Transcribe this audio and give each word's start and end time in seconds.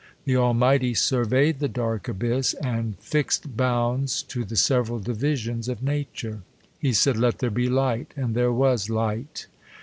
The 0.25 0.35
Almighty' 0.35 0.95
surveyed 1.09 1.59
the 1.59 1.67
dark 1.67 2.07
abyss; 2.07 2.55
and 2.55 2.97
fixed 2.97 3.55
bounds 3.55 4.23
to 4.23 4.43
the 4.43 4.55
sev 4.55 4.89
eral 4.89 5.03
divisions 5.03 5.69
of 5.69 5.83
nature. 5.83 6.41
He 6.79 6.91
said," 6.91 7.17
Let 7.19 7.37
there 7.37 7.51
be 7.51 7.69
light, 7.69 8.11
and 8.17 8.33
there 8.33 8.51
was 8.51 8.89
light." 8.89 9.45